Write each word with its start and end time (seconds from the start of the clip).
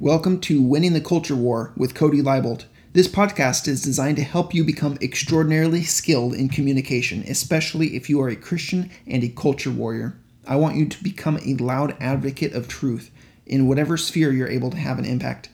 Welcome 0.00 0.40
to 0.40 0.62
Winning 0.62 0.94
the 0.94 1.02
Culture 1.02 1.36
War 1.36 1.74
with 1.76 1.94
Cody 1.94 2.22
Libolt. 2.22 2.64
This 2.94 3.06
podcast 3.06 3.68
is 3.68 3.82
designed 3.82 4.16
to 4.16 4.22
help 4.22 4.54
you 4.54 4.64
become 4.64 4.96
extraordinarily 5.02 5.82
skilled 5.82 6.32
in 6.32 6.48
communication, 6.48 7.22
especially 7.28 7.94
if 7.94 8.08
you 8.08 8.18
are 8.22 8.30
a 8.30 8.34
Christian 8.34 8.90
and 9.06 9.22
a 9.22 9.28
culture 9.28 9.70
warrior. 9.70 10.16
I 10.46 10.56
want 10.56 10.76
you 10.76 10.86
to 10.86 11.04
become 11.04 11.38
a 11.44 11.62
loud 11.62 11.98
advocate 12.00 12.54
of 12.54 12.66
truth 12.66 13.10
in 13.44 13.68
whatever 13.68 13.98
sphere 13.98 14.32
you're 14.32 14.48
able 14.48 14.70
to 14.70 14.78
have 14.78 14.98
an 14.98 15.04
impact. 15.04 15.50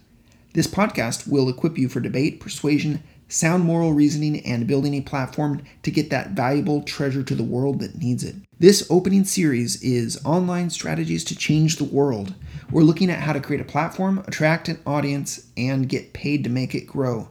This 0.52 0.68
podcast 0.68 1.26
will 1.26 1.48
equip 1.48 1.76
you 1.76 1.88
for 1.88 1.98
debate, 1.98 2.38
persuasion, 2.38 3.02
sound 3.26 3.64
moral 3.64 3.94
reasoning, 3.94 4.46
and 4.46 4.68
building 4.68 4.94
a 4.94 5.00
platform 5.00 5.64
to 5.82 5.90
get 5.90 6.10
that 6.10 6.30
valuable 6.30 6.82
treasure 6.82 7.24
to 7.24 7.34
the 7.34 7.42
world 7.42 7.80
that 7.80 7.98
needs 7.98 8.22
it. 8.22 8.36
This 8.58 8.86
opening 8.88 9.24
series 9.24 9.82
is 9.82 10.18
Online 10.24 10.70
Strategies 10.70 11.24
to 11.24 11.36
Change 11.36 11.76
the 11.76 11.84
World. 11.84 12.34
We're 12.70 12.84
looking 12.84 13.10
at 13.10 13.20
how 13.20 13.34
to 13.34 13.40
create 13.40 13.60
a 13.60 13.66
platform, 13.66 14.24
attract 14.26 14.70
an 14.70 14.80
audience, 14.86 15.48
and 15.58 15.90
get 15.90 16.14
paid 16.14 16.42
to 16.44 16.48
make 16.48 16.74
it 16.74 16.86
grow. 16.86 17.28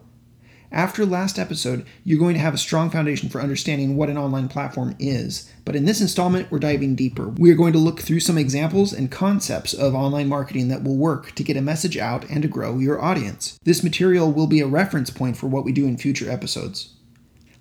After 0.72 1.04
last 1.04 1.40
episode, 1.40 1.84
you're 2.04 2.20
going 2.20 2.36
to 2.36 2.42
have 2.42 2.54
a 2.54 2.60
strong 2.60 2.92
foundation 2.92 3.30
for 3.30 3.42
understanding 3.42 3.98
what 3.98 4.12
an 4.12 4.20
online 4.20 4.50
platform 4.50 4.96
is. 5.00 5.52
But 5.66 5.76
in 5.76 5.86
this 5.86 6.00
installment, 6.00 6.52
we're 6.52 6.60
diving 6.60 6.94
deeper. 6.94 7.30
We 7.30 7.50
are 7.50 7.56
going 7.56 7.74
to 7.74 7.80
look 7.80 8.02
through 8.02 8.20
some 8.20 8.38
examples 8.38 8.94
and 8.94 9.10
concepts 9.10 9.74
of 9.74 9.96
online 9.96 10.28
marketing 10.30 10.68
that 10.68 10.84
will 10.84 10.96
work 10.96 11.34
to 11.34 11.44
get 11.44 11.58
a 11.58 11.62
message 11.62 11.98
out 11.98 12.30
and 12.30 12.44
to 12.44 12.48
grow 12.48 12.78
your 12.78 13.02
audience. 13.02 13.60
This 13.64 13.84
material 13.84 14.32
will 14.32 14.46
be 14.46 14.60
a 14.60 14.68
reference 14.68 15.10
point 15.10 15.38
for 15.38 15.48
what 15.48 15.66
we 15.66 15.72
do 15.72 15.88
in 15.88 15.98
future 15.98 16.30
episodes. 16.30 16.92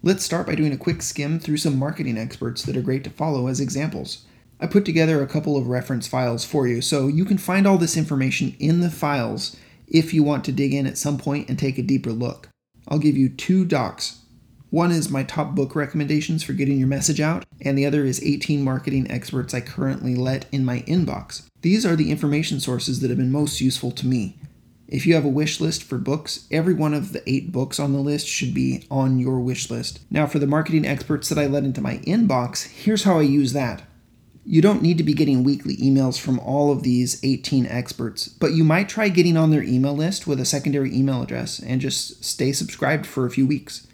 Let's 0.07 0.23
start 0.23 0.47
by 0.47 0.55
doing 0.55 0.75
a 0.75 0.77
quick 0.77 1.01
skim 1.01 1.39
through 1.39 1.57
some 1.57 1.79
marketing 1.79 2.19
experts 2.19 2.63
that 2.65 2.77
are 2.77 2.83
great 2.83 3.05
to 3.05 3.11
follow 3.11 3.47
as 3.47 3.59
examples. 3.59 4.27
I 4.61 4.67
put 4.67 4.85
together 4.85 5.23
a 5.23 5.27
couple 5.27 5.57
of 5.57 5.69
reference 5.69 6.07
files 6.07 6.45
for 6.45 6.69
you, 6.69 6.83
so 6.83 7.07
you 7.09 7.25
can 7.25 7.39
find 7.39 7.67
all 7.67 7.79
this 7.79 7.97
information 7.97 8.55
in 8.59 8.81
the 8.81 8.91
files 8.91 9.57
if 9.89 10.13
you 10.13 10.23
want 10.23 10.45
to 10.45 10.53
dig 10.53 10.75
in 10.75 10.87
at 10.87 10.99
some 10.99 11.17
point 11.17 11.49
and 11.49 11.59
take 11.59 11.79
a 11.79 11.83
deeper 11.83 12.13
look. 12.13 12.51
I'll 12.87 12.99
give 12.99 13.17
you 13.17 13.31
two 13.31 13.65
docs. 13.65 14.21
One 14.69 14.93
is 14.93 15.09
my 15.09 15.23
top 15.23 15.55
book 15.55 15.75
recommendations 15.75 16.43
for 16.43 16.53
getting 16.53 16.79
your 16.79 16.87
message 16.87 17.23
out, 17.23 17.47
and 17.63 17.79
the 17.79 17.87
other 17.87 18.05
is 18.05 18.23
18 18.23 18.63
marketing 18.63 19.11
experts 19.11 19.55
I 19.55 19.63
currently 19.63 20.15
let 20.15 20.45
in 20.53 20.67
my 20.67 20.81
inbox. 20.81 21.47
These 21.63 21.87
are 21.87 21.97
the 21.97 22.11
information 22.11 22.61
sources 22.61 23.01
that 23.01 23.09
have 23.09 23.17
been 23.17 23.33
most 23.33 23.63
useful 23.63 23.91
to 23.93 24.07
me. 24.07 24.37
If 24.95 25.09
you 25.09 25.17
have 25.17 25.25
a 25.25 25.29
wish 25.29 25.61
list 25.61 25.83
for 25.83 25.99
books, 25.99 26.47
every 26.53 26.73
one 26.73 26.95
of 26.95 27.13
the 27.13 27.29
eight 27.29 27.51
books 27.51 27.81
on 27.81 27.93
the 27.93 27.99
list 27.99 28.29
should 28.29 28.55
be 28.55 28.87
on 28.93 29.19
your 29.19 29.41
wish 29.41 29.69
list. 29.69 29.99
Now, 30.09 30.29
for 30.29 30.39
the 30.39 30.47
marketing 30.47 30.87
experts 30.87 31.29
that 31.29 31.39
I 31.39 31.47
let 31.47 31.65
into 31.65 31.81
my 31.81 31.99
inbox, 32.07 32.69
here's 32.69 33.03
how 33.03 33.19
I 33.19 33.23
use 33.23 33.55
that. 33.55 33.83
You 34.45 34.63
don't 34.63 34.83
need 34.83 34.97
to 34.99 35.03
be 35.03 35.13
getting 35.13 35.43
weekly 35.43 35.77
emails 35.79 36.21
from 36.21 36.39
all 36.39 36.71
of 36.71 36.85
these 36.85 37.19
18 37.25 37.67
experts, 37.67 38.29
but 38.29 38.53
you 38.53 38.63
might 38.63 38.89
try 38.89 39.09
getting 39.09 39.37
on 39.37 39.51
their 39.51 39.65
email 39.65 39.97
list 39.97 40.29
with 40.29 40.39
a 40.39 40.45
secondary 40.45 40.97
email 40.97 41.23
address 41.23 41.59
and 41.59 41.81
just 41.81 42.23
stay 42.25 42.53
subscribed 42.53 43.05
for 43.05 43.27
a 43.27 43.33
few 43.33 43.49
weeks. 43.49 43.89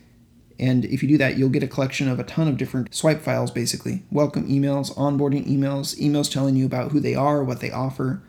And 0.59 0.85
if 0.85 1.03
you 1.03 1.09
do 1.09 1.17
that, 1.17 1.39
you'll 1.39 1.49
get 1.49 1.63
a 1.63 1.67
collection 1.67 2.11
of 2.11 2.21
a 2.21 2.25
ton 2.25 2.47
of 2.47 2.59
different 2.59 2.95
swipe 2.95 3.23
files 3.23 3.51
basically 3.51 4.03
welcome 4.11 4.47
emails, 4.47 4.95
onboarding 4.99 5.49
emails, 5.49 5.99
emails 5.99 6.31
telling 6.31 6.57
you 6.57 6.67
about 6.67 6.93
who 6.93 7.01
they 7.01 7.15
are, 7.15 7.43
what 7.43 7.61
they 7.61 7.71
offer, 7.71 8.23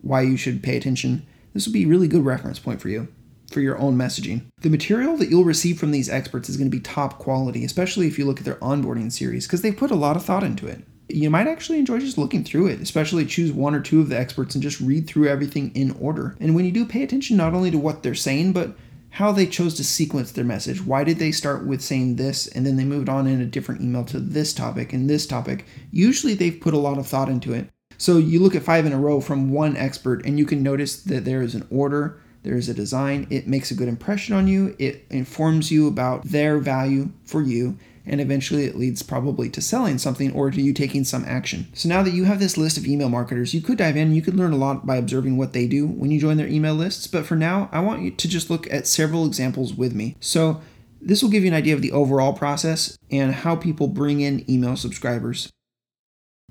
why 0.00 0.22
you 0.22 0.38
should 0.38 0.62
pay 0.62 0.78
attention. 0.78 1.26
This 1.54 1.66
will 1.66 1.72
be 1.72 1.84
a 1.84 1.88
really 1.88 2.08
good 2.08 2.24
reference 2.24 2.58
point 2.58 2.82
for 2.82 2.90
you 2.90 3.08
for 3.50 3.60
your 3.60 3.78
own 3.78 3.96
messaging. 3.96 4.46
The 4.60 4.70
material 4.70 5.16
that 5.16 5.30
you'll 5.30 5.44
receive 5.44 5.78
from 5.78 5.92
these 5.92 6.10
experts 6.10 6.48
is 6.48 6.56
going 6.56 6.70
to 6.70 6.76
be 6.76 6.82
top 6.82 7.18
quality, 7.18 7.64
especially 7.64 8.06
if 8.06 8.18
you 8.18 8.26
look 8.26 8.40
at 8.40 8.44
their 8.44 8.56
onboarding 8.56 9.12
series, 9.12 9.46
because 9.46 9.62
they've 9.62 9.76
put 9.76 9.90
a 9.90 9.96
lot 9.96 10.16
of 10.16 10.24
thought 10.24 10.42
into 10.42 10.66
it 10.66 10.84
you 11.08 11.30
might 11.30 11.46
actually 11.46 11.78
enjoy 11.78 11.98
just 11.98 12.18
looking 12.18 12.44
through 12.44 12.66
it, 12.66 12.80
especially 12.80 13.26
choose 13.26 13.52
one 13.52 13.74
or 13.74 13.80
two 13.80 14.00
of 14.00 14.08
the 14.08 14.18
experts 14.18 14.54
and 14.54 14.62
just 14.62 14.80
read 14.80 15.06
through 15.06 15.28
everything 15.28 15.70
in 15.74 15.90
order. 16.00 16.36
And 16.40 16.54
when 16.54 16.64
you 16.64 16.72
do, 16.72 16.86
pay 16.86 17.02
attention 17.02 17.36
not 17.36 17.54
only 17.54 17.70
to 17.70 17.78
what 17.78 18.02
they're 18.02 18.14
saying, 18.14 18.52
but 18.52 18.74
how 19.10 19.30
they 19.30 19.46
chose 19.46 19.74
to 19.74 19.84
sequence 19.84 20.32
their 20.32 20.44
message. 20.44 20.84
Why 20.84 21.04
did 21.04 21.18
they 21.18 21.30
start 21.30 21.66
with 21.66 21.82
saying 21.82 22.16
this 22.16 22.48
and 22.48 22.66
then 22.66 22.76
they 22.76 22.84
moved 22.84 23.08
on 23.08 23.26
in 23.26 23.40
a 23.40 23.46
different 23.46 23.80
email 23.80 24.04
to 24.06 24.18
this 24.18 24.52
topic 24.52 24.92
and 24.92 25.08
this 25.08 25.26
topic? 25.26 25.66
Usually 25.92 26.34
they've 26.34 26.60
put 26.60 26.74
a 26.74 26.78
lot 26.78 26.98
of 26.98 27.06
thought 27.06 27.28
into 27.28 27.52
it. 27.52 27.68
So 27.98 28.18
you 28.18 28.40
look 28.40 28.54
at 28.54 28.62
five 28.62 28.86
in 28.86 28.92
a 28.92 28.98
row 28.98 29.20
from 29.20 29.50
one 29.50 29.76
expert 29.76 30.24
and 30.24 30.38
you 30.38 30.46
can 30.46 30.62
notice 30.62 31.00
that 31.02 31.24
there 31.24 31.42
is 31.42 31.54
an 31.54 31.66
order, 31.70 32.20
there 32.42 32.56
is 32.56 32.68
a 32.68 32.74
design, 32.74 33.26
it 33.30 33.46
makes 33.46 33.70
a 33.70 33.74
good 33.74 33.88
impression 33.88 34.34
on 34.34 34.46
you, 34.46 34.76
it 34.78 35.06
informs 35.10 35.70
you 35.70 35.88
about 35.88 36.24
their 36.24 36.58
value 36.58 37.10
for 37.24 37.42
you, 37.42 37.78
and 38.06 38.20
eventually 38.20 38.64
it 38.64 38.76
leads 38.76 39.02
probably 39.02 39.48
to 39.48 39.62
selling 39.62 39.96
something 39.96 40.30
or 40.32 40.50
to 40.50 40.60
you 40.60 40.74
taking 40.74 41.04
some 41.04 41.24
action. 41.24 41.66
So 41.72 41.88
now 41.88 42.02
that 42.02 42.12
you 42.12 42.24
have 42.24 42.40
this 42.40 42.58
list 42.58 42.76
of 42.76 42.86
email 42.86 43.08
marketers, 43.08 43.54
you 43.54 43.62
could 43.62 43.78
dive 43.78 43.96
in, 43.96 44.14
you 44.14 44.20
could 44.20 44.34
learn 44.34 44.52
a 44.52 44.58
lot 44.58 44.84
by 44.84 44.96
observing 44.96 45.38
what 45.38 45.54
they 45.54 45.66
do 45.66 45.86
when 45.86 46.10
you 46.10 46.20
join 46.20 46.36
their 46.36 46.46
email 46.46 46.74
lists, 46.74 47.06
but 47.06 47.24
for 47.24 47.36
now, 47.36 47.70
I 47.72 47.80
want 47.80 48.02
you 48.02 48.10
to 48.10 48.28
just 48.28 48.50
look 48.50 48.70
at 48.70 48.86
several 48.86 49.24
examples 49.24 49.72
with 49.72 49.94
me. 49.94 50.16
So 50.20 50.60
this 51.00 51.22
will 51.22 51.30
give 51.30 51.44
you 51.44 51.48
an 51.48 51.56
idea 51.56 51.74
of 51.74 51.82
the 51.82 51.92
overall 51.92 52.34
process 52.34 52.98
and 53.10 53.32
how 53.32 53.56
people 53.56 53.88
bring 53.88 54.20
in 54.20 54.48
email 54.50 54.76
subscribers. 54.76 55.50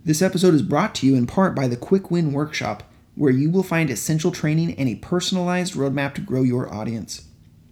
This 0.05 0.21
episode 0.21 0.53
is 0.53 0.63
brought 0.63 0.93
to 0.95 1.07
you 1.07 1.15
in 1.15 1.25
part 1.27 1.55
by 1.55 1.69
the 1.69 1.77
Quick 1.77 2.11
Win 2.11 2.33
Workshop, 2.33 2.83
where 3.15 3.31
you 3.31 3.49
will 3.49 3.63
find 3.63 3.89
essential 3.89 4.31
training 4.31 4.75
and 4.75 4.89
a 4.89 4.95
personalized 4.95 5.75
roadmap 5.75 6.13
to 6.15 6.21
grow 6.21 6.43
your 6.43 6.73
audience. 6.73 7.29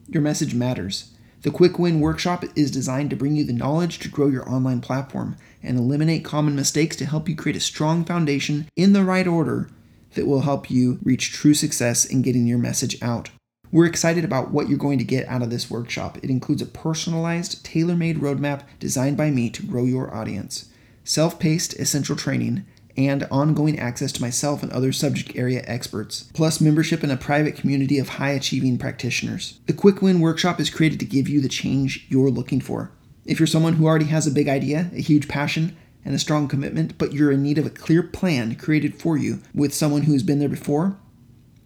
Your 0.07 0.21
message 0.21 0.55
matters. 0.55 1.11
The 1.41 1.51
Quick 1.51 1.77
Win 1.77 1.99
Workshop 1.99 2.45
is 2.55 2.71
designed 2.71 3.09
to 3.09 3.17
bring 3.17 3.35
you 3.35 3.43
the 3.43 3.51
knowledge 3.51 3.99
to 3.99 4.07
grow 4.07 4.27
your 4.27 4.49
online 4.49 4.79
platform 4.79 5.35
and 5.61 5.77
eliminate 5.77 6.23
common 6.23 6.55
mistakes 6.55 6.95
to 6.97 7.05
help 7.05 7.27
you 7.27 7.35
create 7.35 7.57
a 7.57 7.59
strong 7.59 8.05
foundation 8.05 8.69
in 8.77 8.93
the 8.93 9.03
right 9.03 9.27
order 9.27 9.69
that 10.13 10.25
will 10.25 10.41
help 10.41 10.71
you 10.71 10.99
reach 11.03 11.33
true 11.33 11.53
success 11.53 12.05
in 12.05 12.21
getting 12.21 12.47
your 12.47 12.57
message 12.57 12.95
out. 13.01 13.29
We're 13.73 13.87
excited 13.87 14.23
about 14.23 14.51
what 14.51 14.69
you're 14.69 14.77
going 14.77 14.99
to 14.99 15.03
get 15.03 15.27
out 15.27 15.41
of 15.41 15.49
this 15.49 15.69
workshop. 15.69 16.17
It 16.23 16.29
includes 16.29 16.61
a 16.61 16.65
personalized, 16.65 17.65
tailor 17.65 17.97
made 17.97 18.19
roadmap 18.19 18.63
designed 18.79 19.17
by 19.17 19.31
me 19.31 19.49
to 19.49 19.65
grow 19.65 19.83
your 19.83 20.15
audience, 20.15 20.70
self 21.03 21.39
paced 21.39 21.73
essential 21.79 22.15
training, 22.15 22.65
and 22.97 23.27
ongoing 23.31 23.79
access 23.79 24.11
to 24.11 24.21
myself 24.21 24.63
and 24.63 24.71
other 24.71 24.91
subject 24.91 25.35
area 25.35 25.63
experts, 25.65 26.29
plus 26.33 26.61
membership 26.61 27.03
in 27.03 27.11
a 27.11 27.17
private 27.17 27.55
community 27.55 27.97
of 27.97 28.09
high 28.09 28.31
achieving 28.31 28.77
practitioners. 28.77 29.59
The 29.67 29.73
Quick 29.73 30.01
Win 30.01 30.19
Workshop 30.19 30.59
is 30.59 30.69
created 30.69 30.99
to 30.99 31.05
give 31.05 31.29
you 31.29 31.41
the 31.41 31.49
change 31.49 32.05
you're 32.09 32.29
looking 32.29 32.61
for. 32.61 32.91
If 33.25 33.39
you're 33.39 33.47
someone 33.47 33.73
who 33.73 33.85
already 33.85 34.05
has 34.05 34.27
a 34.27 34.31
big 34.31 34.47
idea, 34.49 34.89
a 34.93 35.01
huge 35.01 35.27
passion, 35.27 35.75
and 36.03 36.15
a 36.15 36.19
strong 36.19 36.47
commitment, 36.47 36.97
but 36.97 37.13
you're 37.13 37.31
in 37.31 37.43
need 37.43 37.57
of 37.57 37.65
a 37.65 37.71
clear 37.71 38.01
plan 38.01 38.55
created 38.55 38.99
for 38.99 39.17
you 39.17 39.39
with 39.53 39.73
someone 39.73 40.03
who's 40.03 40.23
been 40.23 40.39
there 40.39 40.49
before, 40.49 40.97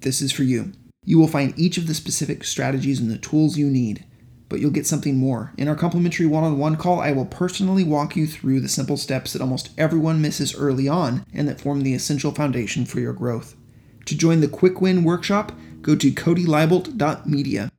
this 0.02 0.22
is 0.22 0.32
for 0.32 0.44
you. 0.44 0.74
You 1.06 1.18
will 1.20 1.28
find 1.28 1.58
each 1.58 1.78
of 1.78 1.88
the 1.88 1.94
specific 1.94 2.44
strategies 2.44 3.00
and 3.00 3.10
the 3.10 3.18
tools 3.18 3.58
you 3.58 3.70
need 3.70 4.06
but 4.50 4.60
you'll 4.60 4.72
get 4.72 4.88
something 4.88 5.18
more. 5.18 5.54
In 5.58 5.68
our 5.68 5.76
complimentary 5.76 6.26
one 6.26 6.44
on 6.44 6.58
one 6.58 6.78
call, 6.78 7.00
I 7.00 7.12
will 7.12 7.26
personally 7.26 7.84
walk 7.84 8.16
you 8.16 8.28
through 8.28 8.60
the 8.60 8.70
simple 8.70 8.98
steps 8.98 9.34
that 9.34 9.42
almost 9.42 9.72
everyone 9.78 10.22
misses 10.22 10.56
early 10.56 10.88
on 10.88 11.26
and 11.34 11.48
that 11.48 11.60
form 11.60 11.82
the 11.82 11.94
essential 11.94 12.32
foundation 12.32 12.86
for 12.86 13.00
your 13.00 13.14
growth. 13.14 13.56
To 14.06 14.18
join 14.18 14.42
the 14.42 14.48
Quick 14.48 14.82
Win 14.82 15.04
workshop, 15.04 15.52
go 15.82 15.96
to 15.96 16.12
codylibolt.media. 16.12 17.72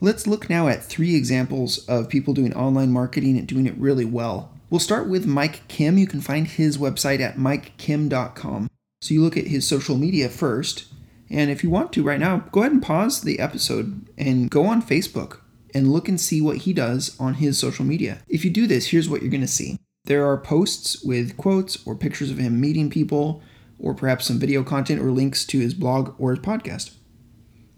Let's 0.00 0.26
look 0.26 0.50
now 0.50 0.66
at 0.66 0.84
three 0.84 1.14
examples 1.14 1.86
of 1.86 2.08
people 2.08 2.34
doing 2.34 2.52
online 2.54 2.90
marketing 2.90 3.38
and 3.38 3.46
doing 3.46 3.66
it 3.66 3.76
really 3.76 4.04
well. 4.04 4.52
We'll 4.68 4.80
start 4.80 5.08
with 5.08 5.26
Mike 5.26 5.68
Kim. 5.68 5.98
You 5.98 6.08
can 6.08 6.20
find 6.20 6.48
his 6.48 6.78
website 6.78 7.20
at 7.20 7.36
mikekim.com. 7.36 8.68
So 9.00 9.14
you 9.14 9.22
look 9.22 9.36
at 9.36 9.46
his 9.46 9.68
social 9.68 9.96
media 9.96 10.28
first. 10.28 10.86
And 11.30 11.50
if 11.50 11.62
you 11.62 11.70
want 11.70 11.92
to 11.92 12.02
right 12.02 12.18
now, 12.18 12.38
go 12.50 12.60
ahead 12.60 12.72
and 12.72 12.82
pause 12.82 13.20
the 13.20 13.38
episode 13.38 14.08
and 14.18 14.50
go 14.50 14.66
on 14.66 14.82
Facebook 14.82 15.41
and 15.74 15.92
look 15.92 16.08
and 16.08 16.20
see 16.20 16.40
what 16.40 16.58
he 16.58 16.72
does 16.72 17.16
on 17.18 17.34
his 17.34 17.58
social 17.58 17.84
media. 17.84 18.18
If 18.28 18.44
you 18.44 18.50
do 18.50 18.66
this, 18.66 18.88
here's 18.88 19.08
what 19.08 19.22
you're 19.22 19.30
going 19.30 19.40
to 19.40 19.48
see 19.48 19.78
there 20.04 20.26
are 20.26 20.36
posts 20.36 21.02
with 21.02 21.36
quotes 21.36 21.86
or 21.86 21.94
pictures 21.94 22.30
of 22.30 22.38
him 22.38 22.60
meeting 22.60 22.90
people, 22.90 23.40
or 23.78 23.94
perhaps 23.94 24.26
some 24.26 24.38
video 24.38 24.62
content 24.62 25.00
or 25.00 25.10
links 25.10 25.44
to 25.46 25.60
his 25.60 25.74
blog 25.74 26.14
or 26.18 26.30
his 26.30 26.40
podcast. 26.40 26.94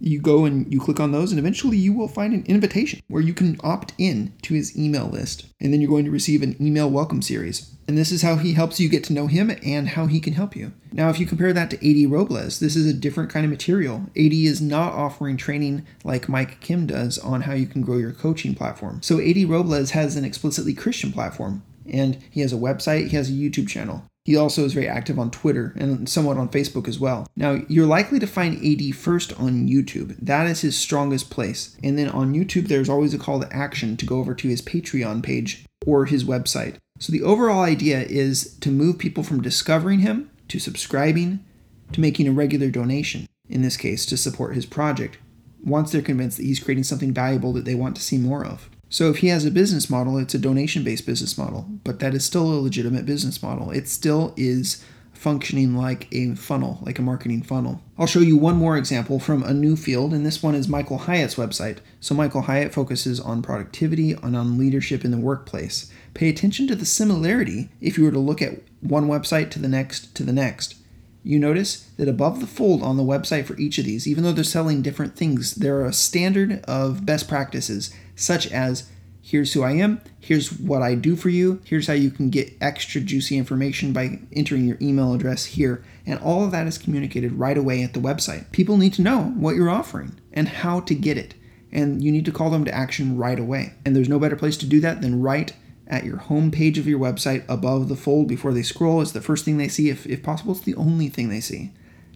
You 0.04 0.20
go 0.20 0.44
and 0.44 0.70
you 0.70 0.80
click 0.80 1.00
on 1.00 1.12
those, 1.12 1.32
and 1.32 1.38
eventually 1.38 1.78
you 1.78 1.94
will 1.94 2.08
find 2.08 2.34
an 2.34 2.44
invitation 2.46 3.00
where 3.08 3.22
you 3.22 3.32
can 3.32 3.58
opt 3.64 3.94
in 3.96 4.34
to 4.42 4.52
his 4.52 4.76
email 4.78 5.06
list. 5.06 5.46
And 5.60 5.72
then 5.72 5.80
you're 5.80 5.90
going 5.90 6.04
to 6.04 6.10
receive 6.10 6.42
an 6.42 6.56
email 6.60 6.90
welcome 6.90 7.22
series. 7.22 7.74
And 7.88 7.96
this 7.96 8.12
is 8.12 8.20
how 8.20 8.36
he 8.36 8.52
helps 8.52 8.78
you 8.78 8.90
get 8.90 9.02
to 9.04 9.14
know 9.14 9.28
him 9.28 9.50
and 9.64 9.88
how 9.88 10.06
he 10.06 10.20
can 10.20 10.34
help 10.34 10.54
you. 10.54 10.72
Now, 10.92 11.08
if 11.08 11.18
you 11.18 11.24
compare 11.24 11.54
that 11.54 11.70
to 11.70 12.04
AD 12.04 12.10
Robles, 12.10 12.60
this 12.60 12.76
is 12.76 12.86
a 12.86 12.92
different 12.92 13.30
kind 13.30 13.44
of 13.44 13.50
material. 13.50 14.02
AD 14.10 14.32
is 14.32 14.60
not 14.60 14.92
offering 14.92 15.38
training 15.38 15.86
like 16.04 16.28
Mike 16.28 16.60
Kim 16.60 16.86
does 16.86 17.18
on 17.18 17.42
how 17.42 17.54
you 17.54 17.66
can 17.66 17.80
grow 17.80 17.96
your 17.96 18.12
coaching 18.12 18.54
platform. 18.54 19.00
So, 19.02 19.20
AD 19.20 19.48
Robles 19.48 19.92
has 19.92 20.16
an 20.16 20.24
explicitly 20.24 20.74
Christian 20.74 21.12
platform, 21.12 21.62
and 21.90 22.18
he 22.30 22.42
has 22.42 22.52
a 22.52 22.56
website, 22.56 23.08
he 23.08 23.16
has 23.16 23.30
a 23.30 23.32
YouTube 23.32 23.68
channel. 23.68 24.04
He 24.24 24.36
also 24.36 24.64
is 24.64 24.72
very 24.72 24.88
active 24.88 25.18
on 25.18 25.30
Twitter 25.30 25.74
and 25.76 26.08
somewhat 26.08 26.38
on 26.38 26.48
Facebook 26.48 26.88
as 26.88 26.98
well. 26.98 27.26
Now, 27.36 27.60
you're 27.68 27.86
likely 27.86 28.18
to 28.18 28.26
find 28.26 28.56
AD 28.64 28.94
first 28.94 29.38
on 29.38 29.68
YouTube. 29.68 30.16
That 30.18 30.46
is 30.46 30.62
his 30.62 30.78
strongest 30.78 31.28
place. 31.28 31.76
And 31.82 31.98
then 31.98 32.08
on 32.08 32.34
YouTube, 32.34 32.68
there's 32.68 32.88
always 32.88 33.12
a 33.12 33.18
call 33.18 33.40
to 33.40 33.52
action 33.54 33.98
to 33.98 34.06
go 34.06 34.18
over 34.18 34.34
to 34.34 34.48
his 34.48 34.62
Patreon 34.62 35.22
page 35.22 35.66
or 35.86 36.06
his 36.06 36.24
website. 36.24 36.76
So 36.98 37.12
the 37.12 37.22
overall 37.22 37.62
idea 37.62 38.02
is 38.02 38.56
to 38.60 38.70
move 38.70 38.98
people 38.98 39.22
from 39.24 39.42
discovering 39.42 39.98
him 39.98 40.30
to 40.48 40.58
subscribing 40.58 41.44
to 41.92 42.00
making 42.00 42.26
a 42.26 42.32
regular 42.32 42.70
donation. 42.70 43.28
in 43.48 43.62
this 43.62 43.76
case, 43.76 44.06
to 44.06 44.16
support 44.16 44.54
his 44.54 44.66
project, 44.66 45.18
once 45.62 45.92
they're 45.92 46.02
convinced 46.02 46.36
that 46.38 46.44
he's 46.44 46.60
creating 46.60 46.84
something 46.84 47.12
valuable 47.12 47.52
that 47.52 47.64
they 47.64 47.74
want 47.74 47.96
to 47.96 48.02
see 48.02 48.18
more 48.18 48.44
of. 48.44 48.70
So 48.94 49.10
if 49.10 49.16
he 49.16 49.26
has 49.26 49.44
a 49.44 49.50
business 49.50 49.90
model, 49.90 50.18
it's 50.18 50.36
a 50.36 50.38
donation 50.38 50.84
based 50.84 51.04
business 51.04 51.36
model, 51.36 51.66
but 51.82 51.98
that 51.98 52.14
is 52.14 52.24
still 52.24 52.44
a 52.52 52.62
legitimate 52.62 53.04
business 53.04 53.42
model. 53.42 53.72
It 53.72 53.88
still 53.88 54.32
is 54.36 54.84
functioning 55.12 55.74
like 55.74 56.06
a 56.12 56.36
funnel, 56.36 56.78
like 56.80 57.00
a 57.00 57.02
marketing 57.02 57.42
funnel. 57.42 57.82
I'll 57.98 58.06
show 58.06 58.20
you 58.20 58.36
one 58.36 58.54
more 58.54 58.76
example 58.76 59.18
from 59.18 59.42
a 59.42 59.52
new 59.52 59.74
field, 59.74 60.14
and 60.14 60.24
this 60.24 60.44
one 60.44 60.54
is 60.54 60.68
Michael 60.68 60.98
Hyatt's 60.98 61.34
website. 61.34 61.78
So 61.98 62.14
Michael 62.14 62.42
Hyatt 62.42 62.72
focuses 62.72 63.18
on 63.18 63.42
productivity 63.42 64.12
and 64.12 64.36
on 64.36 64.58
leadership 64.58 65.04
in 65.04 65.10
the 65.10 65.18
workplace. 65.18 65.90
Pay 66.14 66.28
attention 66.28 66.68
to 66.68 66.76
the 66.76 66.86
similarity 66.86 67.70
if 67.80 67.98
you 67.98 68.04
were 68.04 68.12
to 68.12 68.20
look 68.20 68.40
at 68.40 68.62
one 68.80 69.08
website 69.08 69.50
to 69.50 69.58
the 69.58 69.66
next 69.66 70.14
to 70.14 70.22
the 70.22 70.32
next. 70.32 70.76
You 71.24 71.40
notice 71.40 71.90
that 71.96 72.06
above 72.06 72.38
the 72.38 72.46
fold 72.46 72.82
on 72.82 72.96
the 72.96 73.02
website 73.02 73.46
for 73.46 73.58
each 73.58 73.78
of 73.78 73.86
these, 73.86 74.06
even 74.06 74.22
though 74.22 74.32
they're 74.32 74.44
selling 74.44 74.82
different 74.82 75.16
things, 75.16 75.56
there 75.56 75.80
are 75.80 75.86
a 75.86 75.92
standard 75.92 76.62
of 76.66 77.04
best 77.04 77.26
practices, 77.26 77.92
such 78.14 78.46
as 78.48 78.90
here's 79.24 79.54
who 79.54 79.62
I 79.62 79.72
am, 79.72 80.02
here's 80.20 80.52
what 80.52 80.82
I 80.82 80.94
do 80.94 81.16
for 81.16 81.30
you, 81.30 81.60
here's 81.64 81.86
how 81.86 81.94
you 81.94 82.10
can 82.10 82.28
get 82.28 82.52
extra 82.60 83.00
juicy 83.00 83.38
information 83.38 83.92
by 83.92 84.20
entering 84.32 84.66
your 84.66 84.76
email 84.82 85.14
address 85.14 85.46
here. 85.46 85.82
And 86.04 86.20
all 86.20 86.44
of 86.44 86.50
that 86.50 86.66
is 86.66 86.76
communicated 86.76 87.32
right 87.32 87.56
away 87.56 87.82
at 87.82 87.94
the 87.94 88.00
website. 88.00 88.52
People 88.52 88.76
need 88.76 88.92
to 88.94 89.02
know 89.02 89.32
what 89.36 89.56
you're 89.56 89.70
offering 89.70 90.20
and 90.34 90.48
how 90.48 90.80
to 90.80 90.94
get 90.94 91.16
it. 91.16 91.34
And 91.72 92.04
you 92.04 92.12
need 92.12 92.26
to 92.26 92.32
call 92.32 92.50
them 92.50 92.66
to 92.66 92.74
action 92.74 93.16
right 93.16 93.38
away. 93.38 93.72
And 93.84 93.96
there's 93.96 94.08
no 94.08 94.18
better 94.18 94.36
place 94.36 94.58
to 94.58 94.66
do 94.66 94.78
that 94.80 95.00
than 95.00 95.22
right 95.22 95.52
at 95.86 96.04
your 96.04 96.18
home 96.18 96.50
page 96.50 96.78
of 96.78 96.86
your 96.86 97.00
website 97.00 97.44
above 97.48 97.88
the 97.88 97.96
fold 97.96 98.28
before 98.28 98.52
they 98.52 98.62
scroll. 98.62 99.00
It's 99.00 99.12
the 99.12 99.20
first 99.22 99.44
thing 99.44 99.56
they 99.56 99.68
see. 99.68 99.88
If, 99.88 100.06
if 100.06 100.22
possible, 100.22 100.52
it's 100.52 100.60
the 100.60 100.76
only 100.76 101.08
thing 101.08 101.30
they 101.30 101.40
see 101.40 101.72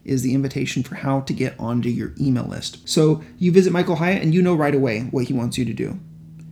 is 0.09 0.23
the 0.23 0.35
invitation 0.35 0.83
for 0.83 0.97
how 0.97 1.21
to 1.21 1.33
get 1.33 1.59
onto 1.59 1.89
your 1.89 2.15
email 2.21 2.45
list. 2.45 2.89
So 2.89 3.23
you 3.39 3.53
visit 3.53 3.73
Michael 3.73 3.97
Hyatt 3.97 4.23
and 4.23 4.35
you 4.35 4.43
know 4.43 4.55
right 4.55 4.75
away 4.75 5.03
what 5.11 5.27
he 5.27 5.33
wants 5.33 5.59
you 5.59 5.65
to 5.65 5.75
do. 5.75 5.99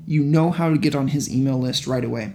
You 0.06 0.22
know 0.22 0.50
how 0.50 0.70
to 0.70 0.78
get 0.78 0.94
on 0.94 1.08
his 1.08 1.32
email 1.32 1.58
list 1.58 1.86
right 1.86 2.04
away. 2.04 2.34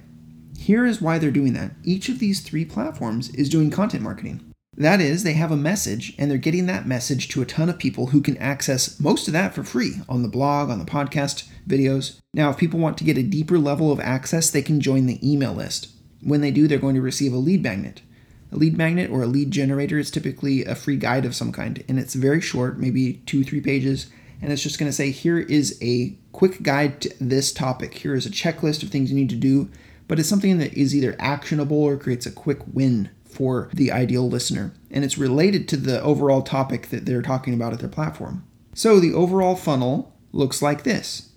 Here 0.58 0.86
is 0.86 1.02
why 1.02 1.18
they're 1.18 1.32
doing 1.32 1.54
that. 1.54 1.72
Each 1.84 2.10
of 2.10 2.20
these 2.20 2.42
three 2.42 2.66
platforms 2.66 3.30
is 3.30 3.50
doing 3.50 3.72
content 3.72 4.04
marketing. 4.04 4.52
That 4.78 5.02
is, 5.02 5.24
they 5.24 5.34
have 5.34 5.52
a 5.52 5.58
message 5.58 6.16
and 6.18 6.32
they're 6.32 6.38
getting 6.38 6.66
that 6.68 6.88
message 6.88 7.28
to 7.30 7.42
a 7.42 7.46
ton 7.46 7.70
of 7.70 7.78
people 7.78 8.08
who 8.08 8.22
can 8.22 8.38
access 8.38 9.00
most 9.00 9.28
of 9.28 9.34
that 9.34 9.54
for 9.54 9.64
free 9.64 9.96
on 10.08 10.22
the 10.22 10.30
blog, 10.30 10.70
on 10.70 10.80
the 10.80 10.86
podcast, 10.86 11.48
videos. 11.68 12.20
Now, 12.34 12.50
if 12.52 12.58
people 12.58 12.80
want 12.80 12.98
to 13.00 13.04
get 13.04 13.18
a 13.18 13.24
deeper 13.24 13.60
level 13.60 13.92
of 13.92 14.00
access, 14.00 14.50
they 14.50 14.62
can 14.62 14.80
join 14.80 15.08
the 15.08 15.20
email 15.30 15.54
list. 15.54 15.90
When 16.22 16.42
they 16.42 16.52
do, 16.52 16.68
they're 16.68 16.78
going 16.78 16.96
to 16.96 17.02
receive 17.02 17.34
a 17.34 17.38
lead 17.38 17.64
magnet. 17.64 18.02
A 18.52 18.58
lead 18.58 18.78
magnet 18.78 19.10
or 19.10 19.24
a 19.24 19.28
lead 19.28 19.52
generator 19.52 19.98
is 19.98 20.12
typically 20.12 20.66
a 20.66 20.76
free 20.76 20.98
guide 20.98 21.26
of 21.26 21.36
some 21.36 21.52
kind, 21.52 21.84
and 21.88 21.98
it's 21.98 22.16
very 22.16 22.42
short, 22.42 22.78
maybe 22.78 23.22
two, 23.26 23.44
three 23.44 23.62
pages, 23.62 24.08
and 24.42 24.52
it's 24.52 24.64
just 24.64 24.78
going 24.78 24.90
to 24.90 24.96
say, 24.96 25.12
here 25.12 25.40
is 25.40 25.78
a 25.82 26.18
quick 26.34 26.62
guide 26.62 27.00
to 27.02 27.14
this 27.22 27.54
topic. 27.54 27.94
Here 27.94 28.14
is 28.14 28.26
a 28.26 28.32
checklist 28.32 28.84
of 28.84 28.90
things 28.90 29.10
you 29.10 29.16
need 29.16 29.30
to 29.30 29.36
do, 29.36 29.70
but 30.08 30.20
it's 30.20 30.28
something 30.28 30.58
that 30.58 30.74
is 30.74 30.94
either 30.94 31.16
actionable 31.18 31.82
or 31.82 31.96
creates 31.96 32.26
a 32.26 32.32
quick 32.32 32.60
win 32.74 33.10
for 33.24 33.70
the 33.74 33.92
ideal 33.92 34.28
listener, 34.28 34.74
and 34.90 35.06
it's 35.06 35.18
related 35.18 35.70
to 35.70 35.78
the 35.78 36.02
overall 36.02 36.42
topic 36.42 36.90
that 36.90 37.06
they're 37.06 37.22
talking 37.22 37.54
about 37.54 37.72
at 37.72 37.80
their 37.80 37.88
platform. 37.88 38.46
So 38.74 39.00
the 39.00 39.14
overall 39.14 39.56
funnel 39.56 40.14
looks 40.34 40.62
like 40.62 40.84
this. 40.84 41.30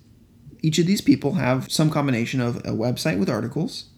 Each 0.62 0.78
of 0.78 0.86
these 0.86 1.00
people 1.00 1.34
have 1.34 1.70
some 1.70 1.90
combination 1.90 2.40
of 2.40 2.56
a 2.58 2.70
website 2.70 3.18
with 3.18 3.30
articles 3.30 3.90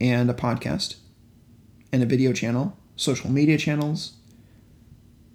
and 0.00 0.28
a 0.28 0.34
podcast 0.34 0.96
and 1.92 2.02
a 2.02 2.06
video 2.06 2.32
channel, 2.32 2.76
social 2.96 3.30
media 3.30 3.58
channels. 3.58 4.14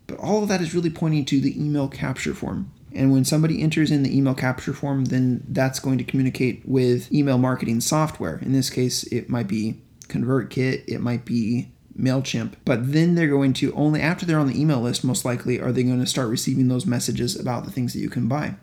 But 0.08 0.20
all 0.20 0.44
of 0.44 0.50
that 0.50 0.62
is 0.62 0.76
really 0.76 0.90
pointing 0.90 1.26
to 1.26 1.40
the 1.40 1.60
email 1.64 1.88
capture 1.88 2.34
form. 2.34 2.72
And 2.94 3.12
when 3.12 3.26
somebody 3.26 3.62
enters 3.62 3.90
in 3.90 4.04
the 4.04 4.16
email 4.16 4.36
capture 4.36 4.74
form, 4.74 5.06
then 5.06 5.44
that's 5.48 5.80
going 5.80 5.98
to 5.98 6.04
communicate 6.04 6.62
with 6.66 7.12
email 7.12 7.38
marketing 7.38 7.82
software. 7.82 8.38
In 8.40 8.54
this 8.54 8.70
case, 8.70 9.04
it 9.06 9.30
might 9.30 9.48
be 9.48 9.82
ConvertKit, 10.08 10.84
it 10.88 11.00
might 11.00 11.26
be 11.26 11.72
MailChimp. 11.98 12.54
But 12.66 12.92
then 12.94 13.16
they're 13.16 13.28
going 13.28 13.54
to, 13.54 13.74
only 13.74 14.02
after 14.02 14.26
they're 14.26 14.40
on 14.40 14.48
the 14.48 14.60
email 14.60 14.82
list, 14.82 15.04
most 15.04 15.26
likely, 15.26 15.60
are 15.60 15.72
they 15.72 15.84
going 15.84 16.02
to 16.02 16.06
start 16.06 16.30
receiving 16.30 16.68
those 16.68 16.86
messages 16.86 17.40
about 17.40 17.66
the 17.66 17.72
things 17.72 17.94
that 17.94 18.00
you 18.00 18.10
can 18.10 18.28
buy. 18.28 18.56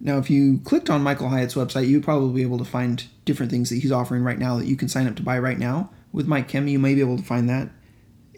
Now, 0.00 0.18
if 0.18 0.28
you 0.28 0.58
clicked 0.58 0.90
on 0.90 1.02
Michael 1.02 1.30
Hyatt's 1.30 1.54
website, 1.54 1.88
you'd 1.88 2.04
probably 2.04 2.34
be 2.34 2.42
able 2.42 2.58
to 2.58 2.64
find 2.64 3.04
different 3.24 3.50
things 3.50 3.70
that 3.70 3.76
he's 3.76 3.92
offering 3.92 4.22
right 4.22 4.38
now 4.38 4.56
that 4.58 4.66
you 4.66 4.76
can 4.76 4.88
sign 4.88 5.06
up 5.06 5.16
to 5.16 5.22
buy 5.22 5.38
right 5.38 5.58
now. 5.58 5.90
With 6.12 6.26
Mike 6.26 6.48
Kim, 6.48 6.68
you 6.68 6.78
may 6.78 6.94
be 6.94 7.00
able 7.00 7.16
to 7.16 7.22
find 7.22 7.48
that. 7.48 7.70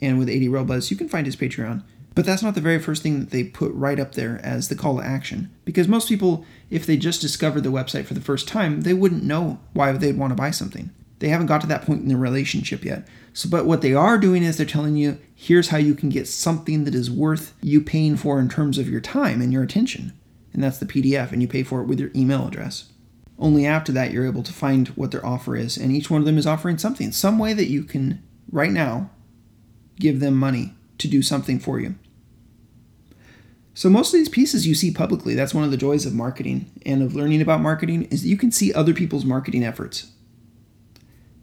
And 0.00 0.18
with 0.18 0.28
AD 0.28 0.48
Robles, 0.48 0.90
you 0.90 0.96
can 0.96 1.08
find 1.08 1.26
his 1.26 1.36
Patreon. 1.36 1.82
But 2.14 2.26
that's 2.26 2.42
not 2.42 2.56
the 2.56 2.60
very 2.60 2.80
first 2.80 3.02
thing 3.02 3.20
that 3.20 3.30
they 3.30 3.44
put 3.44 3.72
right 3.74 4.00
up 4.00 4.14
there 4.14 4.40
as 4.42 4.68
the 4.68 4.74
call 4.74 4.96
to 4.96 5.04
action. 5.04 5.54
Because 5.64 5.86
most 5.86 6.08
people, 6.08 6.44
if 6.68 6.84
they 6.84 6.96
just 6.96 7.20
discovered 7.20 7.60
the 7.60 7.70
website 7.70 8.06
for 8.06 8.14
the 8.14 8.20
first 8.20 8.48
time, 8.48 8.80
they 8.80 8.94
wouldn't 8.94 9.22
know 9.22 9.60
why 9.72 9.92
they'd 9.92 10.18
want 10.18 10.32
to 10.32 10.36
buy 10.36 10.50
something. 10.50 10.90
They 11.20 11.28
haven't 11.28 11.46
got 11.46 11.60
to 11.60 11.66
that 11.68 11.82
point 11.82 12.02
in 12.02 12.08
their 12.08 12.16
relationship 12.16 12.84
yet. 12.84 13.06
So, 13.32 13.48
but 13.48 13.66
what 13.66 13.82
they 13.82 13.94
are 13.94 14.18
doing 14.18 14.42
is 14.42 14.56
they're 14.56 14.66
telling 14.66 14.96
you, 14.96 15.18
here's 15.34 15.68
how 15.68 15.78
you 15.78 15.94
can 15.94 16.08
get 16.08 16.28
something 16.28 16.84
that 16.84 16.94
is 16.94 17.10
worth 17.10 17.54
you 17.60 17.80
paying 17.80 18.16
for 18.16 18.40
in 18.40 18.48
terms 18.48 18.78
of 18.78 18.88
your 18.88 19.00
time 19.00 19.40
and 19.40 19.52
your 19.52 19.62
attention. 19.62 20.12
And 20.52 20.62
that's 20.62 20.78
the 20.78 20.86
PDF, 20.86 21.30
and 21.30 21.40
you 21.40 21.48
pay 21.48 21.62
for 21.62 21.80
it 21.80 21.86
with 21.86 22.00
your 22.00 22.10
email 22.16 22.46
address. 22.46 22.90
Only 23.38 23.66
after 23.66 23.92
that, 23.92 24.10
you're 24.10 24.26
able 24.26 24.42
to 24.42 24.52
find 24.52 24.88
what 24.88 25.12
their 25.12 25.24
offer 25.24 25.56
is. 25.56 25.76
And 25.76 25.92
each 25.92 26.10
one 26.10 26.20
of 26.20 26.26
them 26.26 26.38
is 26.38 26.46
offering 26.46 26.78
something, 26.78 27.12
some 27.12 27.38
way 27.38 27.52
that 27.52 27.70
you 27.70 27.84
can, 27.84 28.22
right 28.50 28.72
now, 28.72 29.10
give 29.96 30.20
them 30.20 30.34
money 30.34 30.74
to 30.98 31.08
do 31.08 31.22
something 31.22 31.58
for 31.60 31.78
you. 31.78 31.94
So 33.74 33.88
most 33.88 34.12
of 34.12 34.18
these 34.18 34.28
pieces 34.28 34.66
you 34.66 34.74
see 34.74 34.90
publicly. 34.90 35.36
That's 35.36 35.54
one 35.54 35.62
of 35.62 35.70
the 35.70 35.76
joys 35.76 36.04
of 36.04 36.12
marketing 36.12 36.70
and 36.84 37.00
of 37.00 37.14
learning 37.14 37.40
about 37.40 37.60
marketing 37.60 38.04
is 38.06 38.22
that 38.22 38.28
you 38.28 38.36
can 38.36 38.50
see 38.50 38.74
other 38.74 38.92
people's 38.92 39.24
marketing 39.24 39.62
efforts. 39.62 40.10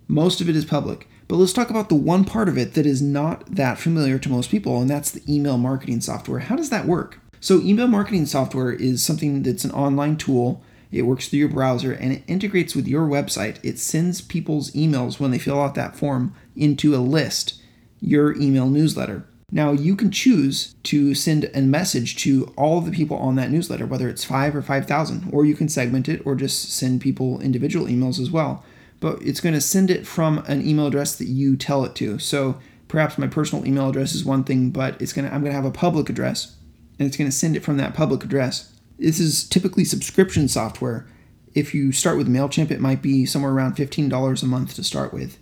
Most 0.09 0.41
of 0.41 0.49
it 0.49 0.55
is 0.55 0.65
public. 0.65 1.07
But 1.27 1.37
let's 1.37 1.53
talk 1.53 1.69
about 1.69 1.89
the 1.89 1.95
one 1.95 2.23
part 2.23 2.49
of 2.49 2.57
it 2.57 2.73
that 2.73 2.85
is 2.85 3.01
not 3.01 3.55
that 3.55 3.79
familiar 3.79 4.19
to 4.19 4.29
most 4.29 4.51
people, 4.51 4.79
and 4.79 4.89
that's 4.89 5.11
the 5.11 5.23
email 5.33 5.57
marketing 5.57 6.01
software. 6.01 6.39
How 6.39 6.55
does 6.55 6.69
that 6.69 6.85
work? 6.85 7.19
So, 7.39 7.59
email 7.61 7.87
marketing 7.87 8.25
software 8.25 8.71
is 8.71 9.01
something 9.03 9.43
that's 9.43 9.65
an 9.65 9.71
online 9.71 10.17
tool. 10.17 10.63
It 10.95 11.03
works 11.03 11.27
through 11.27 11.39
your 11.39 11.49
browser 11.49 11.91
and 11.91 12.11
it 12.11 12.23
integrates 12.27 12.75
with 12.75 12.87
your 12.87 13.07
website. 13.07 13.57
It 13.63 13.79
sends 13.79 14.21
people's 14.21 14.71
emails 14.71 15.19
when 15.19 15.31
they 15.31 15.39
fill 15.39 15.61
out 15.61 15.75
that 15.75 15.95
form 15.95 16.33
into 16.55 16.95
a 16.95 16.97
list, 16.97 17.61
your 17.99 18.35
email 18.37 18.69
newsletter. 18.69 19.25
Now, 19.51 19.71
you 19.71 19.95
can 19.95 20.09
choose 20.11 20.73
to 20.83 21.13
send 21.13 21.51
a 21.53 21.61
message 21.61 22.15
to 22.23 22.51
all 22.57 22.79
of 22.79 22.85
the 22.85 22.91
people 22.91 23.17
on 23.17 23.35
that 23.35 23.51
newsletter, 23.51 23.85
whether 23.85 24.09
it's 24.09 24.23
five 24.23 24.55
or 24.55 24.61
5,000, 24.61 25.29
or 25.31 25.45
you 25.45 25.55
can 25.55 25.69
segment 25.69 26.09
it 26.09 26.25
or 26.25 26.35
just 26.35 26.71
send 26.71 27.01
people 27.01 27.39
individual 27.41 27.85
emails 27.85 28.19
as 28.19 28.31
well 28.31 28.63
but 28.99 29.21
it's 29.21 29.41
going 29.41 29.53
to 29.53 29.61
send 29.61 29.91
it 29.91 30.07
from 30.07 30.39
an 30.47 30.65
email 30.67 30.87
address 30.87 31.15
that 31.17 31.27
you 31.27 31.55
tell 31.55 31.83
it 31.85 31.95
to. 31.95 32.17
So 32.19 32.57
perhaps 32.87 33.17
my 33.17 33.27
personal 33.27 33.65
email 33.65 33.89
address 33.89 34.15
is 34.15 34.25
one 34.25 34.43
thing, 34.43 34.71
but 34.71 34.99
it's 35.01 35.13
going 35.13 35.27
to 35.27 35.33
I'm 35.33 35.41
going 35.41 35.51
to 35.51 35.55
have 35.55 35.65
a 35.65 35.71
public 35.71 36.09
address 36.09 36.55
and 36.97 37.07
it's 37.07 37.17
going 37.17 37.29
to 37.29 37.35
send 37.35 37.55
it 37.55 37.63
from 37.63 37.77
that 37.77 37.93
public 37.93 38.23
address. 38.23 38.71
This 38.97 39.19
is 39.19 39.47
typically 39.47 39.85
subscription 39.85 40.47
software. 40.47 41.07
If 41.53 41.73
you 41.73 41.91
start 41.91 42.17
with 42.17 42.29
MailChimp, 42.29 42.71
it 42.71 42.81
might 42.81 43.01
be 43.01 43.25
somewhere 43.25 43.51
around 43.51 43.75
$15 43.75 44.43
a 44.43 44.45
month 44.45 44.75
to 44.75 44.83
start 44.83 45.13
with. 45.13 45.37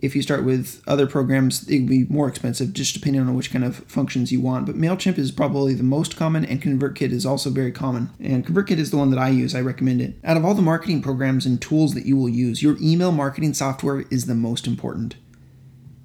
If 0.00 0.14
you 0.14 0.22
start 0.22 0.44
with 0.44 0.80
other 0.86 1.08
programs, 1.08 1.68
it 1.68 1.80
would 1.80 1.88
be 1.88 2.06
more 2.08 2.28
expensive, 2.28 2.72
just 2.72 2.94
depending 2.94 3.20
on 3.20 3.34
which 3.34 3.50
kind 3.50 3.64
of 3.64 3.78
functions 3.78 4.30
you 4.30 4.40
want. 4.40 4.66
But 4.66 4.76
MailChimp 4.76 5.18
is 5.18 5.32
probably 5.32 5.74
the 5.74 5.82
most 5.82 6.16
common, 6.16 6.44
and 6.44 6.62
ConvertKit 6.62 7.10
is 7.10 7.26
also 7.26 7.50
very 7.50 7.72
common. 7.72 8.10
And 8.20 8.46
ConvertKit 8.46 8.78
is 8.78 8.92
the 8.92 8.96
one 8.96 9.10
that 9.10 9.18
I 9.18 9.28
use. 9.28 9.56
I 9.56 9.60
recommend 9.60 10.00
it. 10.00 10.14
Out 10.22 10.36
of 10.36 10.44
all 10.44 10.54
the 10.54 10.62
marketing 10.62 11.02
programs 11.02 11.46
and 11.46 11.60
tools 11.60 11.94
that 11.94 12.06
you 12.06 12.16
will 12.16 12.28
use, 12.28 12.62
your 12.62 12.76
email 12.80 13.10
marketing 13.10 13.54
software 13.54 14.02
is 14.10 14.26
the 14.26 14.36
most 14.36 14.68
important. 14.68 15.16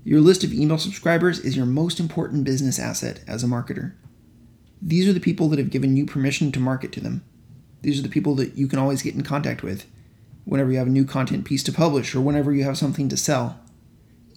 Your 0.04 0.22
list 0.22 0.44
of 0.44 0.52
email 0.52 0.80
subscribers 0.80 1.40
is 1.40 1.56
your 1.56 1.68
most 1.68 2.00
important 2.00 2.44
business 2.44 2.80
asset 2.80 3.22
as 3.28 3.44
a 3.44 3.48
marketer. 3.48 3.94
These 4.86 5.08
are 5.08 5.14
the 5.14 5.22
people 5.22 5.48
that 5.50 5.60
have 5.60 5.70
given 5.70 5.96
you 5.96 6.06
permission 6.06 6.52
to 6.52 6.60
market 6.60 6.92
to 6.94 7.00
them. 7.00 7.24
These 7.84 8.00
are 8.00 8.04
the 8.04 8.10
people 8.10 8.36
that 8.36 8.56
you 8.56 8.68
can 8.68 8.80
always 8.80 9.02
get 9.02 9.16
in 9.16 9.24
contact 9.24 9.64
with 9.64 9.86
whenever 10.44 10.72
you 10.72 10.78
have 10.78 10.88
a 10.88 10.92
new 10.92 11.06
content 11.06 11.46
piece 11.46 11.64
to 11.64 11.72
publish 11.72 12.14
or 12.14 12.20
whenever 12.20 12.52
you 12.52 12.66
have 12.66 12.78
something 12.78 13.08
to 13.08 13.16
sell. 13.16 13.60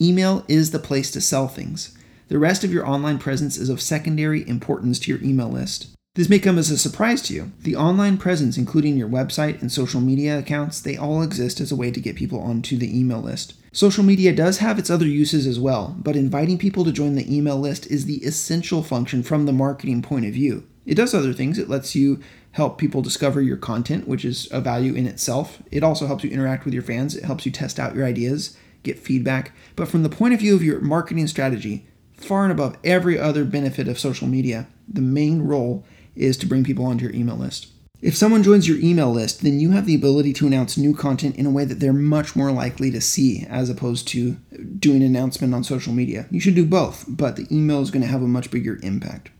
Email 0.00 0.44
is 0.46 0.70
the 0.70 0.78
place 0.78 1.10
to 1.10 1.20
sell 1.20 1.48
things. 1.48 1.98
The 2.28 2.38
rest 2.38 2.62
of 2.62 2.72
your 2.72 2.86
online 2.86 3.18
presence 3.18 3.56
is 3.56 3.68
of 3.68 3.80
secondary 3.80 4.48
importance 4.48 5.00
to 5.00 5.10
your 5.10 5.22
email 5.22 5.48
list. 5.48 5.95
This 6.16 6.30
may 6.30 6.38
come 6.38 6.56
as 6.56 6.70
a 6.70 6.78
surprise 6.78 7.20
to 7.22 7.34
you. 7.34 7.52
The 7.60 7.76
online 7.76 8.16
presence, 8.16 8.56
including 8.56 8.96
your 8.96 9.06
website 9.06 9.60
and 9.60 9.70
social 9.70 10.00
media 10.00 10.38
accounts, 10.38 10.80
they 10.80 10.96
all 10.96 11.20
exist 11.20 11.60
as 11.60 11.70
a 11.70 11.76
way 11.76 11.90
to 11.90 12.00
get 12.00 12.16
people 12.16 12.40
onto 12.40 12.78
the 12.78 12.98
email 12.98 13.20
list. 13.20 13.52
Social 13.70 14.02
media 14.02 14.34
does 14.34 14.56
have 14.58 14.78
its 14.78 14.88
other 14.88 15.04
uses 15.04 15.46
as 15.46 15.60
well, 15.60 15.94
but 15.98 16.16
inviting 16.16 16.56
people 16.56 16.86
to 16.86 16.90
join 16.90 17.16
the 17.16 17.36
email 17.36 17.58
list 17.58 17.86
is 17.88 18.06
the 18.06 18.24
essential 18.24 18.82
function 18.82 19.22
from 19.22 19.44
the 19.44 19.52
marketing 19.52 20.00
point 20.00 20.24
of 20.24 20.32
view. 20.32 20.66
It 20.86 20.94
does 20.94 21.12
other 21.12 21.34
things. 21.34 21.58
It 21.58 21.68
lets 21.68 21.94
you 21.94 22.18
help 22.52 22.78
people 22.78 23.02
discover 23.02 23.42
your 23.42 23.58
content, 23.58 24.08
which 24.08 24.24
is 24.24 24.48
a 24.50 24.62
value 24.62 24.94
in 24.94 25.06
itself. 25.06 25.60
It 25.70 25.82
also 25.82 26.06
helps 26.06 26.24
you 26.24 26.30
interact 26.30 26.64
with 26.64 26.72
your 26.72 26.82
fans. 26.82 27.14
It 27.14 27.24
helps 27.24 27.44
you 27.44 27.52
test 27.52 27.78
out 27.78 27.94
your 27.94 28.06
ideas 28.06 28.56
get 28.82 28.98
feedback. 28.98 29.52
But 29.74 29.88
from 29.88 30.02
the 30.02 30.08
point 30.08 30.32
of 30.32 30.40
view 30.40 30.54
of 30.54 30.62
your 30.62 30.80
marketing 30.80 31.26
strategy, 31.26 31.86
far 32.14 32.44
and 32.44 32.52
above 32.52 32.78
every 32.84 33.18
other 33.18 33.44
benefit 33.44 33.88
of 33.88 33.98
social 33.98 34.28
media, 34.28 34.68
The 34.88 35.02
main 35.02 35.42
role 35.42 35.84
is 36.16 36.36
to 36.38 36.46
bring 36.46 36.64
people 36.64 36.86
onto 36.86 37.04
your 37.04 37.14
email 37.14 37.36
list. 37.36 37.68
If 38.02 38.16
someone 38.16 38.42
joins 38.42 38.68
your 38.68 38.78
email 38.78 39.10
list, 39.10 39.42
then 39.42 39.58
you 39.58 39.70
have 39.70 39.86
the 39.86 39.94
ability 39.94 40.34
to 40.34 40.46
announce 40.46 40.76
new 40.76 40.94
content 40.94 41.36
in 41.36 41.46
a 41.46 41.50
way 41.50 41.64
that 41.64 41.80
they're 41.80 41.94
much 41.94 42.36
more 42.36 42.52
likely 42.52 42.90
to 42.90 43.00
see 43.00 43.46
as 43.48 43.70
opposed 43.70 44.06
to 44.08 44.32
doing 44.78 44.98
an 44.98 45.06
announcement 45.06 45.54
on 45.54 45.64
social 45.64 45.94
media. 45.94 46.26
You 46.30 46.38
should 46.38 46.54
do 46.54 46.66
both, 46.66 47.06
but 47.08 47.36
the 47.36 47.46
email 47.50 47.80
is 47.80 47.90
going 47.90 48.02
to 48.02 48.08
have 48.08 48.22
a 48.22 48.28
much 48.28 48.50
bigger 48.50 48.78
impact. 48.82 49.30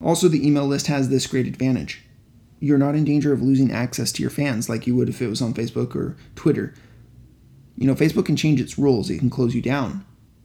Also, 0.00 0.28
the 0.28 0.46
email 0.46 0.66
list 0.66 0.86
has 0.86 1.08
this 1.08 1.26
great 1.26 1.46
advantage. 1.46 2.02
You're 2.60 2.78
not 2.78 2.94
in 2.94 3.04
danger 3.04 3.32
of 3.32 3.42
losing 3.42 3.72
access 3.72 4.12
to 4.12 4.22
your 4.22 4.30
fans 4.30 4.68
like 4.68 4.86
you 4.86 4.94
would 4.94 5.08
if 5.08 5.20
it 5.20 5.28
was 5.28 5.42
on 5.42 5.52
Facebook 5.52 5.96
or 5.96 6.16
Twitter. 6.36 6.72
You 7.76 7.88
know, 7.88 7.94
Facebook 7.94 8.26
can 8.26 8.36
change 8.36 8.60
its 8.60 8.78
rules, 8.78 9.10
it 9.10 9.18
can 9.18 9.30
close 9.30 9.54
you 9.56 9.60
down, 9.60 10.04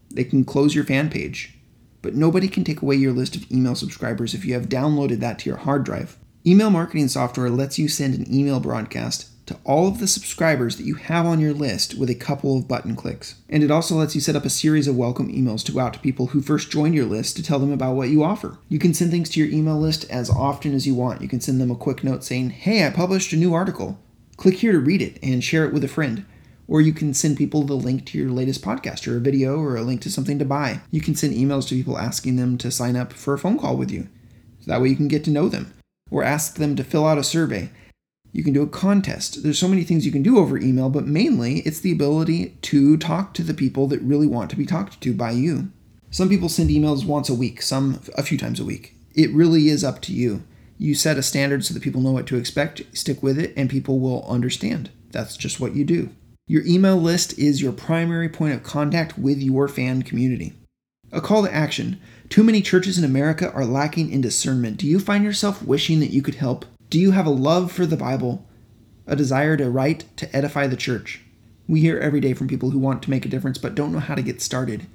they 0.09 0.23
can 0.23 0.43
close 0.43 0.73
your 0.73 0.85
fan 0.85 1.11
page, 1.11 1.58
but 2.01 2.15
nobody 2.15 2.47
can 2.47 2.63
take 2.63 2.81
away 2.81 2.95
your 2.95 3.13
list 3.13 3.35
of 3.35 3.49
email 3.51 3.75
subscribers 3.75 4.33
if 4.33 4.45
you 4.45 4.53
have 4.53 4.69
downloaded 4.69 5.19
that 5.19 5.39
to 5.39 5.49
your 5.49 5.59
hard 5.59 5.83
drive. 5.83 6.17
Email 6.45 6.69
marketing 6.69 7.07
software 7.07 7.49
lets 7.49 7.77
you 7.77 7.87
send 7.87 8.13
an 8.13 8.33
email 8.33 8.59
broadcast 8.59 9.29
to 9.49 9.57
all 9.63 9.87
of 9.87 9.99
the 9.99 10.07
subscribers 10.07 10.77
that 10.77 10.85
you 10.85 10.93
have 10.93 11.25
on 11.25 11.39
your 11.39 11.53
list 11.53 11.95
with 11.95 12.09
a 12.09 12.15
couple 12.15 12.55
of 12.55 12.67
button 12.67 12.95
clicks. 12.95 13.35
And 13.49 13.63
it 13.63 13.71
also 13.71 13.95
lets 13.95 14.13
you 14.13 14.21
set 14.21 14.35
up 14.35 14.45
a 14.45 14.49
series 14.49 14.87
of 14.87 14.95
welcome 14.95 15.33
emails 15.33 15.65
to 15.65 15.71
go 15.71 15.79
out 15.79 15.93
to 15.95 15.99
people 15.99 16.27
who 16.27 16.39
first 16.39 16.69
joined 16.69 16.93
your 16.93 17.07
list 17.07 17.35
to 17.35 17.43
tell 17.43 17.57
them 17.57 17.71
about 17.71 17.95
what 17.95 18.09
you 18.09 18.23
offer. 18.23 18.59
You 18.69 18.77
can 18.77 18.93
send 18.93 19.09
things 19.09 19.27
to 19.31 19.39
your 19.39 19.49
email 19.49 19.77
list 19.77 20.09
as 20.09 20.29
often 20.29 20.75
as 20.75 20.85
you 20.85 20.93
want. 20.93 21.21
You 21.21 21.27
can 21.27 21.41
send 21.41 21.59
them 21.59 21.71
a 21.71 21.75
quick 21.75 22.03
note 22.03 22.23
saying, 22.23 22.51
Hey, 22.51 22.85
I 22.85 22.91
published 22.91 23.33
a 23.33 23.37
new 23.37 23.53
article. 23.53 23.99
Click 24.37 24.55
here 24.55 24.71
to 24.71 24.79
read 24.79 25.01
it 25.01 25.17
and 25.23 25.43
share 25.43 25.65
it 25.65 25.73
with 25.73 25.83
a 25.83 25.89
friend. 25.89 26.25
Or 26.69 26.81
you 26.81 26.93
can 26.93 27.15
send 27.15 27.35
people 27.35 27.63
the 27.63 27.73
link 27.73 28.05
to 28.05 28.17
your 28.19 28.29
latest 28.29 28.63
podcast 28.63 29.07
or 29.07 29.17
a 29.17 29.19
video 29.19 29.59
or 29.59 29.75
a 29.75 29.81
link 29.81 30.01
to 30.01 30.11
something 30.11 30.37
to 30.37 30.45
buy. 30.45 30.81
You 30.91 31.01
can 31.01 31.15
send 31.15 31.33
emails 31.33 31.67
to 31.67 31.75
people 31.75 31.97
asking 31.97 32.35
them 32.35 32.59
to 32.59 32.69
sign 32.69 32.95
up 32.95 33.11
for 33.11 33.33
a 33.33 33.39
phone 33.39 33.57
call 33.57 33.75
with 33.75 33.89
you. 33.89 34.07
So 34.61 34.71
that 34.71 34.79
way 34.79 34.89
you 34.89 34.95
can 34.95 35.07
get 35.07 35.23
to 35.23 35.31
know 35.31 35.49
them 35.49 35.73
or 36.11 36.23
ask 36.23 36.55
them 36.55 36.75
to 36.75 36.83
fill 36.83 37.07
out 37.07 37.17
a 37.17 37.23
survey. 37.23 37.71
You 38.31 38.43
can 38.43 38.53
do 38.53 38.61
a 38.61 38.67
contest. 38.67 39.41
There's 39.41 39.57
so 39.57 39.67
many 39.67 39.83
things 39.83 40.05
you 40.05 40.11
can 40.11 40.21
do 40.21 40.37
over 40.37 40.59
email, 40.59 40.91
but 40.91 41.07
mainly 41.07 41.61
it's 41.61 41.79
the 41.79 41.91
ability 41.91 42.55
to 42.61 42.97
talk 42.97 43.33
to 43.33 43.43
the 43.43 43.55
people 43.55 43.87
that 43.87 44.01
really 44.03 44.27
want 44.27 44.51
to 44.51 44.55
be 44.55 44.67
talked 44.67 45.01
to 45.01 45.11
by 45.11 45.31
you. 45.31 45.71
Some 46.11 46.29
people 46.29 46.49
send 46.49 46.69
emails 46.69 47.03
once 47.03 47.29
a 47.29 47.33
week, 47.33 47.63
some 47.63 47.99
a 48.15 48.21
few 48.21 48.37
times 48.37 48.59
a 48.59 48.65
week. 48.65 48.95
It 49.15 49.33
really 49.33 49.69
is 49.69 49.83
up 49.83 50.01
to 50.03 50.13
you. 50.13 50.43
You 50.77 50.93
set 50.93 51.17
a 51.17 51.23
standard 51.23 51.65
so 51.65 51.73
that 51.73 51.81
people 51.81 52.01
know 52.01 52.11
what 52.11 52.27
to 52.27 52.37
expect, 52.37 52.83
stick 52.93 53.23
with 53.23 53.39
it, 53.39 53.53
and 53.57 53.71
people 53.71 53.99
will 53.99 54.23
understand. 54.29 54.91
That's 55.09 55.35
just 55.35 55.59
what 55.59 55.75
you 55.75 55.83
do. 55.83 56.11
Your 56.49 56.65
email 56.65 56.97
list 56.97 57.37
is 57.37 57.61
your 57.61 57.71
primary 57.71 58.27
point 58.27 58.55
of 58.55 58.63
contact 58.63 59.19
with 59.19 59.37
your 59.37 59.67
fan 59.67 60.01
community. 60.01 60.53
A 61.11 61.21
call 61.21 61.43
to 61.43 61.53
action. 61.53 62.01
Too 62.27 62.43
many 62.43 62.63
churches 62.63 62.97
in 62.97 63.03
America 63.03 63.51
are 63.53 63.65
lacking 63.65 64.09
in 64.09 64.19
discernment. 64.19 64.77
Do 64.77 64.87
you 64.87 64.99
find 64.99 65.23
yourself 65.23 65.61
wishing 65.61 65.99
that 65.99 66.09
you 66.09 66.23
could 66.23 66.33
help? 66.33 66.65
Do 66.89 66.99
you 66.99 67.11
have 67.11 67.27
a 67.27 67.29
love 67.29 67.71
for 67.71 67.85
the 67.85 67.95
Bible, 67.95 68.47
a 69.05 69.15
desire 69.15 69.57
to 69.57 69.69
write 69.69 70.05
to 70.17 70.35
edify 70.35 70.65
the 70.65 70.75
church? 70.75 71.21
We 71.67 71.81
hear 71.81 71.99
every 71.99 72.19
day 72.19 72.33
from 72.33 72.47
people 72.47 72.71
who 72.71 72.79
want 72.79 73.03
to 73.03 73.11
make 73.11 73.27
a 73.27 73.29
difference 73.29 73.59
but 73.59 73.75
don't 73.75 73.93
know 73.93 73.99
how 73.99 74.15
to 74.15 74.23
get 74.23 74.41
started. 74.41 74.87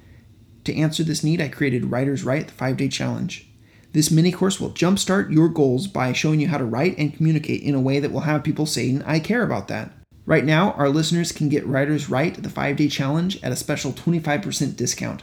To 0.65 0.75
answer 0.75 1.05
this 1.05 1.23
need, 1.23 1.39
I 1.39 1.47
created 1.47 1.89
Writers 1.89 2.25
Write, 2.25 2.47
the 2.47 2.53
five 2.53 2.75
day 2.75 2.89
challenge. 2.89 3.47
This 3.93 4.11
mini 4.11 4.33
course 4.33 4.59
will 4.59 4.71
jumpstart 4.71 5.31
your 5.31 5.47
goals 5.47 5.87
by 5.87 6.11
showing 6.11 6.41
you 6.41 6.49
how 6.49 6.57
to 6.57 6.65
write 6.65 6.97
and 6.97 7.15
communicate 7.15 7.63
in 7.63 7.75
a 7.75 7.79
way 7.79 8.01
that 8.01 8.11
will 8.11 8.21
have 8.21 8.43
people 8.43 8.65
saying, 8.65 9.03
I 9.03 9.21
care 9.21 9.41
about 9.41 9.69
that. 9.69 9.93
Right 10.25 10.43
now, 10.43 10.71
our 10.71 10.89
listeners 10.89 11.31
can 11.31 11.49
get 11.49 11.67
Writers 11.67 12.09
Write, 12.09 12.41
the 12.41 12.49
five 12.49 12.77
day 12.77 12.87
challenge, 12.87 13.41
at 13.43 13.51
a 13.51 13.55
special 13.55 13.93
25% 13.93 14.75
discount. 14.75 15.21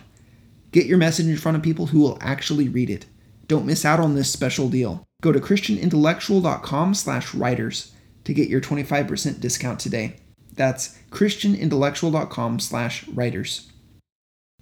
Get 0.71 0.87
your 0.87 0.99
message 0.99 1.27
in 1.27 1.37
front 1.37 1.57
of 1.57 1.63
people 1.63 1.87
who 1.87 2.01
will 2.01 2.19
actually 2.21 2.69
read 2.69 2.89
it. 2.89 3.07
Don't 3.49 3.67
miss 3.67 3.85
out 3.85 4.01
on 4.01 4.15
this 4.15 4.31
special 4.31 4.69
deal. 4.69 5.05
Go 5.21 5.33
to 5.33 5.41
christianintellectual.com 5.41 6.95
slash 6.95 7.35
writers 7.35 7.93
to 8.25 8.33
get 8.33 8.49
your 8.49 8.61
25% 8.61 9.41
discount 9.41 9.81
today. 9.81 10.17
That's 10.55 10.97
christianintellectual.com 11.11 12.61
slash 12.61 13.07
writers. 13.09 13.71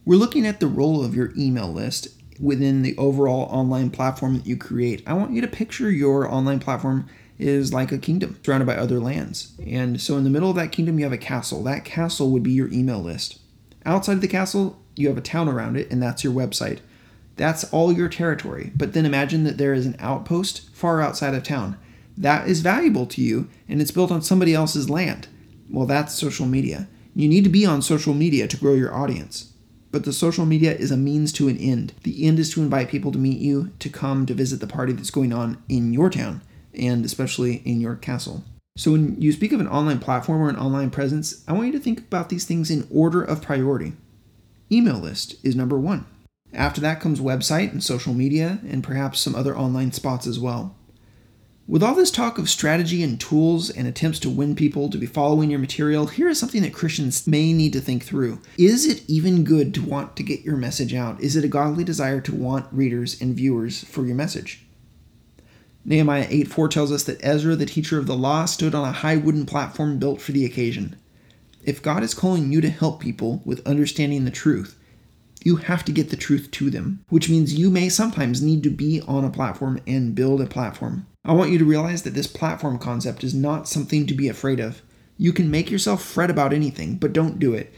We're 0.04 0.18
looking 0.18 0.47
at 0.47 0.61
the 0.61 0.66
role 0.66 1.04
of 1.04 1.14
your 1.14 1.32
email 1.37 1.70
list 1.70 2.09
within 2.40 2.80
the 2.80 2.97
overall 2.97 3.42
online 3.50 3.90
platform 3.90 4.38
that 4.38 4.47
you 4.47 4.56
create. 4.56 5.02
I 5.06 5.12
want 5.12 5.32
you 5.32 5.42
to 5.42 5.49
picture 5.49 5.90
your 5.90 6.26
online 6.28 6.59
platform 6.59 7.06
is 7.40 7.73
like 7.73 7.92
a 7.92 7.99
kingdom 7.99 8.38
surrounded 8.44 8.66
by 8.66 8.76
other 8.76 9.00
lands. 9.00 9.52
And 9.66 10.00
so 10.00 10.16
in 10.16 10.25
the 10.25 10.30
middle 10.30 10.50
of 10.50 10.56
that 10.56 10.73
kingdom, 10.73 10.99
you 10.99 11.04
have 11.04 11.12
a 11.12 11.18
castle. 11.18 11.62
That 11.62 11.85
castle 11.85 12.30
would 12.30 12.42
be 12.42 12.52
your 12.52 12.73
email 12.73 13.00
list. 13.00 13.38
Outside 13.85 14.14
of 14.14 14.20
the 14.20 14.28
castle, 14.28 14.80
you 14.97 15.09
have 15.09 15.18
a 15.18 15.23
town 15.23 15.49
around 15.49 15.76
it, 15.76 15.90
and 15.90 16.02
that's 16.02 16.23
your 16.23 16.32
website. 16.32 16.80
That's 17.37 17.64
all 17.73 17.92
your 17.92 18.09
territory. 18.09 18.73
But 18.76 18.92
then 18.92 19.06
imagine 19.06 19.44
that 19.44 19.56
there 19.56 19.73
is 19.73 19.87
an 19.87 19.97
outpost 19.99 20.68
far 20.75 21.00
outside 21.00 21.35
of 21.35 21.42
town. 21.42 21.78
That 22.16 22.47
is 22.47 22.61
valuable 22.61 23.06
to 23.06 23.23
you, 23.23 23.49
and 23.68 23.80
it's 23.80 23.90
built 23.90 24.12
on 24.12 24.20
somebody 24.20 24.54
else's 24.54 24.90
land. 24.90 25.28
Well, 25.70 25.87
that's 25.87 26.14
social 26.14 26.47
media. 26.47 26.88
You 27.14 27.28
need 27.28 27.44
to 27.44 27.50
be 27.50 27.64
on 27.64 27.80
social 27.80 28.12
media 28.12 28.47
to 28.47 28.56
grow 28.56 28.75
your 28.75 28.94
audience. 28.94 29.52
But 29.90 30.04
the 30.04 30.12
social 30.12 30.47
media 30.47 30.75
is 30.75 30.90
a 30.90 30.97
means 30.97 31.32
to 31.32 31.49
an 31.49 31.56
end. 31.56 31.94
The 32.02 32.26
end 32.26 32.38
is 32.38 32.52
to 32.52 32.62
invite 32.62 32.90
people 32.90 33.11
to 33.12 33.18
meet 33.18 33.38
you, 33.38 33.73
to 33.78 33.88
come 33.88 34.26
to 34.26 34.35
visit 34.35 34.61
the 34.61 34.66
party 34.66 34.92
that's 34.92 35.11
going 35.11 35.32
on 35.32 35.62
in 35.68 35.92
your 35.92 36.11
town, 36.11 36.42
and 36.81 37.05
especially 37.05 37.57
in 37.65 37.81
your 37.81 37.95
castle. 37.95 38.43
So, 38.77 38.93
when 38.93 39.21
you 39.21 39.31
speak 39.33 39.53
of 39.53 39.61
an 39.61 39.69
online 39.69 39.99
platform 39.99 40.41
or 40.41 40.49
an 40.49 40.57
online 40.57 40.91
presence, 40.91 41.45
I 41.47 41.53
want 41.53 41.67
you 41.67 41.73
to 41.73 41.79
think 41.79 42.01
about 42.01 42.31
these 42.31 42.45
things 42.45 42.71
in 42.71 42.89
order 42.91 43.23
of 43.23 43.43
priority. 43.43 43.93
Email 44.73 44.99
list 44.99 45.35
is 45.45 45.55
number 45.55 45.79
one. 45.79 46.07
After 46.53 46.81
that 46.81 47.01
comes 47.01 47.21
website 47.21 47.73
and 47.73 47.85
social 47.85 48.15
media, 48.15 48.59
and 48.67 48.83
perhaps 48.83 49.21
some 49.21 49.35
other 49.35 49.57
online 49.57 49.93
spots 49.93 50.27
as 50.27 50.39
well. 50.39 50.75
With 51.69 51.85
all 51.85 51.95
this 51.95 52.11
talk 52.11 52.39
of 52.39 52.51
strategy 52.51 53.01
and 53.03 53.21
tools 53.21 53.71
and 53.71 53.87
attempts 53.87 54.19
to 54.21 54.31
win 54.31 54.57
people 54.57 54.91
to 54.91 54.99
be 54.99 55.07
following 55.07 55.51
your 55.51 55.61
material, 55.61 56.07
here 56.07 56.29
is 56.29 56.39
something 56.39 56.63
that 56.63 56.75
Christians 56.75 57.29
may 57.29 57.53
need 57.53 57.73
to 57.75 57.81
think 57.81 58.03
through. 58.03 58.41
Is 58.59 58.87
it 58.87 59.09
even 59.09 59.45
good 59.45 59.73
to 59.75 59.83
want 59.85 60.17
to 60.17 60.25
get 60.25 60.41
your 60.41 60.57
message 60.57 60.95
out? 60.95 61.21
Is 61.21 61.37
it 61.37 61.45
a 61.45 61.49
godly 61.49 61.85
desire 61.85 62.21
to 62.23 62.35
want 62.35 62.67
readers 62.73 63.21
and 63.21 63.37
viewers 63.37 63.85
for 63.85 64.05
your 64.05 64.17
message? 64.17 64.67
Nehemiah 65.85 66.27
8:4 66.29 66.69
tells 66.69 66.93
us 66.93 67.05
that 67.05 67.21
Ezra, 67.23 67.57
the 67.57 67.67
teacher 67.67 67.99
of 67.99 68.07
the 68.07 68.17
law, 68.17 68.45
stood 68.45 68.75
on 68.75 68.87
a 68.87 68.93
high 68.93 69.17
wooden 69.17 69.47
platform 69.47 69.99
built 69.99 70.21
for 70.21 70.33
the 70.33 70.45
occasion. 70.45 70.97
If 71.65 71.83
God 71.83 72.03
is 72.03 72.15
calling 72.15 72.53
you 72.53 72.61
to 72.61 72.71
help 72.71 73.01
people 73.01 73.43
with 73.45 73.67
understanding 73.67 74.25
the 74.25 74.31
truth, 74.31 74.77
you 75.43 75.57
have 75.57 75.85
to 75.87 75.93
get 75.93 76.11
the 76.11 76.17
truth 76.17 76.51
to 76.51 76.71
them, 76.71 77.01
which 77.09 77.31
means 77.31 77.55
you 77.55 77.71
may 77.71 77.89
sometimes 77.89 78.43
need 78.43 78.63
to 78.63 78.71
be 78.71 79.01
on 79.03 79.25
a 79.25 79.31
platform 79.31 79.81
and 79.87 80.15
build 80.15 80.41
a 80.41 80.47
platform. 80.47 81.07
I 81.25 81.33
want 81.33 81.51
you 81.51 81.59
to 81.59 81.65
realize 81.65 82.03
that 82.03 82.15
this 82.15 82.27
platform 82.27 82.79
concept 82.79 83.25
is 83.25 83.35
not 83.35 83.69
something 83.69 84.07
to 84.07 84.15
be 84.15 84.29
afraid 84.29 84.61
of. 84.61 84.83
You 85.17 85.33
can 85.33 85.51
make 85.51 85.71
yourself 85.71 86.03
fret 86.03 86.31
about 86.31 86.53
anything, 86.53 86.97
but 86.97 87.13
don't 87.13 87.39
do 87.39 87.55
it. 87.55 87.73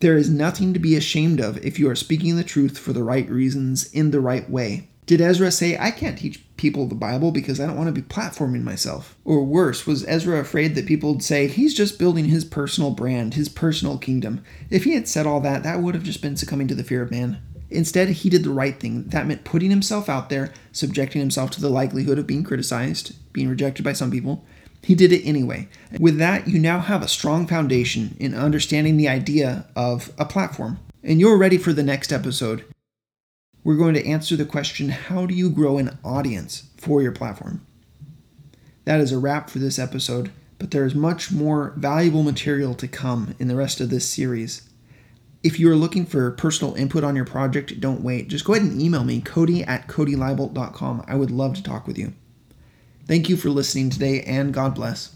There 0.00 0.16
is 0.16 0.30
nothing 0.30 0.72
to 0.74 0.78
be 0.78 0.96
ashamed 0.96 1.40
of 1.40 1.58
if 1.64 1.78
you 1.78 1.88
are 1.90 1.96
speaking 1.96 2.36
the 2.36 2.44
truth 2.44 2.78
for 2.78 2.92
the 2.92 3.02
right 3.02 3.28
reasons 3.28 3.90
in 3.92 4.10
the 4.10 4.20
right 4.20 4.48
way. 4.48 4.88
Did 5.06 5.20
Ezra 5.20 5.50
say, 5.50 5.76
I 5.78 5.90
can't 5.90 6.18
teach 6.18 6.44
people 6.58 6.82
of 6.82 6.90
the 6.90 6.94
Bible 6.94 7.30
because 7.30 7.58
I 7.58 7.66
don't 7.66 7.76
want 7.76 7.88
to 7.88 8.00
be 8.00 8.06
platforming 8.06 8.62
myself? 8.62 9.16
Or 9.24 9.42
worse, 9.44 9.86
was 9.86 10.04
Ezra 10.06 10.38
afraid 10.38 10.74
that 10.74 10.86
people 10.86 11.14
would 11.14 11.22
say, 11.22 11.46
he's 11.46 11.74
just 11.74 11.98
building 11.98 12.26
his 12.26 12.44
personal 12.44 12.90
brand, 12.90 13.34
his 13.34 13.48
personal 13.48 13.96
kingdom? 13.96 14.44
If 14.68 14.84
he 14.84 14.94
had 14.94 15.08
said 15.08 15.26
all 15.26 15.40
that, 15.40 15.62
that 15.62 15.80
would 15.80 15.94
have 15.94 16.04
just 16.04 16.20
been 16.20 16.36
succumbing 16.36 16.68
to 16.68 16.74
the 16.74 16.84
fear 16.84 17.02
of 17.02 17.10
man. 17.10 17.40
Instead, 17.70 18.08
he 18.08 18.30
did 18.30 18.44
the 18.44 18.50
right 18.50 18.78
thing. 18.78 19.04
That 19.04 19.26
meant 19.26 19.44
putting 19.44 19.70
himself 19.70 20.08
out 20.08 20.30
there, 20.30 20.52
subjecting 20.72 21.20
himself 21.20 21.50
to 21.52 21.60
the 21.60 21.68
likelihood 21.68 22.18
of 22.18 22.26
being 22.26 22.44
criticized, 22.44 23.14
being 23.32 23.48
rejected 23.48 23.84
by 23.84 23.92
some 23.92 24.10
people. 24.10 24.44
He 24.82 24.94
did 24.94 25.12
it 25.12 25.26
anyway. 25.26 25.68
With 25.98 26.18
that, 26.18 26.48
you 26.48 26.58
now 26.58 26.80
have 26.80 27.02
a 27.02 27.08
strong 27.08 27.46
foundation 27.46 28.16
in 28.18 28.34
understanding 28.34 28.96
the 28.96 29.08
idea 29.08 29.66
of 29.76 30.12
a 30.18 30.24
platform. 30.24 30.78
And 31.02 31.20
you're 31.20 31.36
ready 31.36 31.58
for 31.58 31.72
the 31.72 31.82
next 31.82 32.12
episode 32.12 32.64
we're 33.68 33.76
going 33.76 33.92
to 33.92 34.06
answer 34.06 34.34
the 34.34 34.46
question 34.46 34.88
how 34.88 35.26
do 35.26 35.34
you 35.34 35.50
grow 35.50 35.76
an 35.76 35.98
audience 36.02 36.70
for 36.78 37.02
your 37.02 37.12
platform? 37.12 37.60
That 38.86 38.98
is 38.98 39.12
a 39.12 39.18
wrap 39.18 39.50
for 39.50 39.58
this 39.58 39.78
episode, 39.78 40.30
but 40.58 40.70
there 40.70 40.86
is 40.86 40.94
much 40.94 41.30
more 41.30 41.74
valuable 41.76 42.22
material 42.22 42.72
to 42.76 42.88
come 42.88 43.34
in 43.38 43.46
the 43.46 43.56
rest 43.56 43.82
of 43.82 43.90
this 43.90 44.08
series. 44.08 44.66
If 45.42 45.60
you 45.60 45.70
are 45.70 45.76
looking 45.76 46.06
for 46.06 46.30
personal 46.30 46.76
input 46.76 47.04
on 47.04 47.14
your 47.14 47.26
project, 47.26 47.78
don't 47.78 48.00
wait. 48.00 48.28
Just 48.28 48.46
go 48.46 48.54
ahead 48.54 48.66
and 48.66 48.80
email 48.80 49.04
me, 49.04 49.20
cody 49.20 49.62
at 49.64 49.86
codylibolt.com. 49.86 51.04
I 51.06 51.14
would 51.14 51.30
love 51.30 51.54
to 51.56 51.62
talk 51.62 51.86
with 51.86 51.98
you. 51.98 52.14
Thank 53.06 53.28
you 53.28 53.36
for 53.36 53.50
listening 53.50 53.90
today, 53.90 54.22
and 54.22 54.54
God 54.54 54.74
bless. 54.74 55.14